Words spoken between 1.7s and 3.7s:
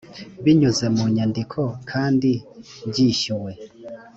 kandi byishyuwe